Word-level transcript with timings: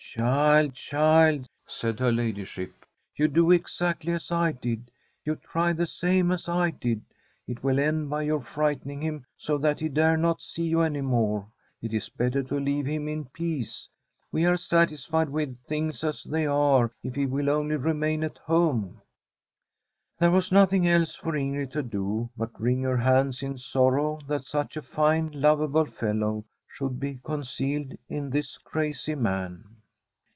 'Child, 0.21 0.73
child,' 0.73 1.47
said 1.67 2.01
her 2.01 2.11
ladyship, 2.11 2.73
* 2.95 3.15
you 3.15 3.29
do 3.29 3.53
ex 3.53 3.81
actly 3.81 4.11
as 4.11 4.29
I 4.29 4.51
did; 4.51 4.91
you 5.23 5.37
try 5.37 5.71
the 5.71 5.85
same 5.87 6.33
as 6.33 6.49
I 6.49 6.71
did. 6.71 7.01
It 7.47 7.63
will 7.63 7.79
end 7.79 8.09
by 8.09 8.23
your 8.23 8.41
frightening 8.41 8.99
him 9.01 9.25
so 9.37 9.57
that 9.59 9.79
he 9.79 9.87
dare 9.87 10.17
not 10.17 10.41
sec 10.41 10.65
you 10.65 10.81
any 10.81 10.99
more. 10.99 11.47
It 11.81 11.93
is 11.93 12.09
better 12.09 12.43
to 12.43 12.59
leave 12.59 12.85
him 12.87 13.07
in 13.07 13.23
Fr9m 13.23 13.29
a 13.29 13.29
SWEDISH 13.29 13.29
HOMESTEAD 13.31 13.33
peace. 13.33 13.87
We 14.33 14.45
are 14.45 14.57
satisfied 14.57 15.29
with 15.29 15.57
things 15.61 16.03
as 16.03 16.25
they 16.25 16.45
are 16.45 16.91
if 17.03 17.15
he 17.15 17.25
will 17.25 17.49
only 17.49 17.77
remain 17.77 18.25
at 18.25 18.37
home/ 18.39 18.99
There 20.19 20.31
was 20.31 20.51
nothing 20.51 20.85
else 20.89 21.15
for 21.15 21.31
Ingrid 21.37 21.71
to 21.71 21.83
do 21.83 22.29
but 22.35 22.59
wring 22.59 22.81
her 22.83 22.97
hands 22.97 23.41
in 23.41 23.57
sorrow 23.57 24.19
that 24.27 24.43
such 24.43 24.75
a 24.75 24.81
fine, 24.81 25.31
lovable 25.31 25.85
fellow 25.85 26.43
should 26.67 26.99
be 26.99 27.21
concealed 27.23 27.97
in 28.09 28.29
this 28.29 28.57
crazy 28.57 29.15
man. 29.15 29.77